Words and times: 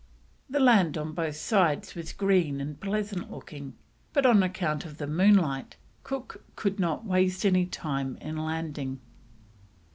The 0.49 0.59
land 0.59 0.97
on 0.97 1.13
both 1.13 1.35
sides 1.35 1.93
was 1.93 2.11
green 2.11 2.59
and 2.59 2.79
pleasant 2.81 3.29
looking, 3.29 3.75
but 4.13 4.25
on 4.25 4.41
account 4.41 4.83
of 4.83 4.97
the 4.97 5.05
moonlight 5.05 5.75
Cook 6.01 6.43
could 6.55 6.79
not 6.79 7.05
waste 7.05 7.45
any 7.45 7.67
time 7.67 8.17
in 8.17 8.35
landing. 8.35 8.99